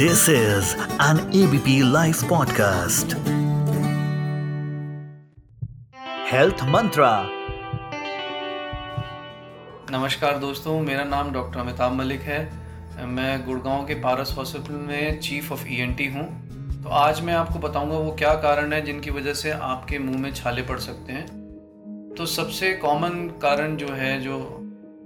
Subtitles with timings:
[0.00, 3.14] This is an ABP Life podcast.
[6.30, 7.08] Health Mantra.
[9.90, 12.38] नमस्कार दोस्तों, मेरा नाम डॉक्टर अमिताभ मलिक है
[13.06, 16.26] मैं गुड़गांव के पारस हॉस्पिटल में चीफ ऑफ़ ईएनटी हूँ
[16.82, 20.32] तो आज मैं आपको बताऊँगा वो क्या कारण है जिनकी वजह से आपके मुँह में
[20.34, 21.26] छाले पड़ सकते हैं
[22.18, 24.38] तो सबसे कॉमन कारण जो है, जो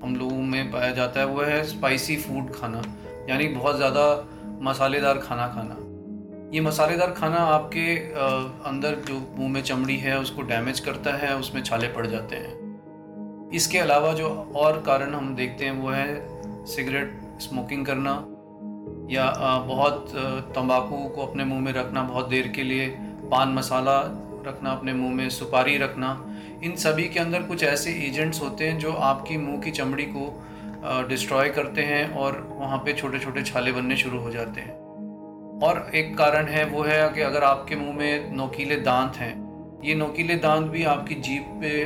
[0.04, 2.82] हम लोगों में पाया जाता है, वो है स्पाइसी फ़ूड खाना
[3.30, 4.28] यानी बहुत ज़्यादा
[4.62, 5.76] मसालेदार खाना खाना।
[6.54, 7.94] ये मसालेदार खाना आपके
[8.66, 13.50] अंदर जो मुँह में चमड़ी है, उसको डैमेज करता है, उसमें छाले पड़ जाते हैं।
[13.54, 18.12] इसके अलावा जो और कारण हम देखते हैं, वो है सिगरेट स्मोकिंग करना,
[19.10, 19.24] या
[19.66, 20.12] बहुत
[20.54, 22.86] तंबाकू को अपने मुँह में रखना बहुत देर के लिए,
[23.30, 23.98] पान मसाला
[24.46, 26.08] रखना अपने मुँह में, सुपारी रखना।
[26.64, 30.30] इन सभी के अंदर कुछ ऐसे एजेंट्स होते हैं, जो आपकी मुँह की चमड़ी को
[31.08, 34.80] डिस्ट्रॉय करते हैं और वहाँ पे छोटे छोटे छाले बनने शुरू हो जाते हैं।
[35.62, 39.34] और एक कारण है, वो है कि अगर आपके मुँह में नोकीले दांत हैं,
[39.84, 41.84] ये नोकीले दांत भी आपकी जीप पे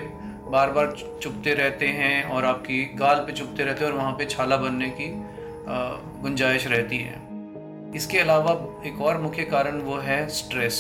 [0.51, 4.25] बार बार चुपते रहते हैं और आपकी गाल पे चुपते रहते हैं और वहाँ पे
[4.27, 5.13] छाला बनने की
[6.23, 7.25] गुंजाइश रहती है।
[7.97, 8.53] इसके अलावा
[8.87, 10.75] एक और मुख्य कारण वो है स्ट्रेस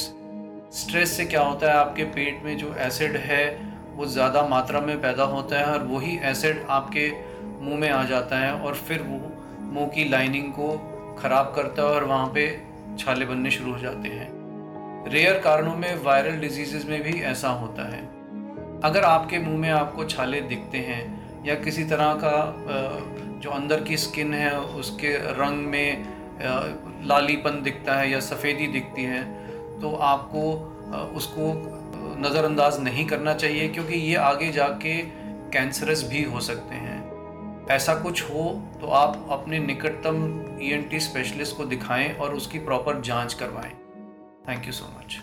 [0.75, 1.77] स्ट्रेस से क्या होता है?
[1.77, 3.45] आपके पेट में जो एसिड है,
[3.95, 7.09] वो ज़्यादा मात्रा में पैदा होता है और वही एसिड आपके
[7.61, 9.21] मुँह में आ जाता है और फिर वो
[9.73, 10.69] मुँह की लाइनिंग को
[11.19, 12.49] ख़राब करता है और वहाँ पे
[12.99, 14.29] छाले बनने शुरू हो जाते हैं।
[15.13, 18.01] रेयर कारणों में वायरल डिज़ीज़ में भी ऐसा होता है।
[18.85, 21.03] अगर आपके मुँह में आपको छाले दिखते हैं
[21.47, 22.35] या किसी तरह का
[23.43, 26.15] जो अंदर की स्किन है, उसके रंग में
[27.07, 29.23] लालीपन दिखता है या सफ़ेदी दिखती है
[29.81, 30.43] तो आपको
[31.17, 31.53] उसको
[32.21, 35.01] नज़रअंदाज नहीं करना चाहिए क्योंकि ये आगे जाके
[35.53, 36.96] कैंसरस भी हो सकते हैं।
[37.71, 43.35] ऐसा कुछ हो तो आप अपने निकटतम ईएनटी स्पेशलिस्ट को दिखाएँ और उसकी प्रॉपर जाँच
[43.35, 43.73] करवाएँ।
[44.49, 45.23] Thank you so much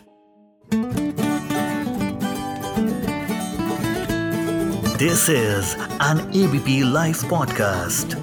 [4.97, 8.17] this is an ABP live podcast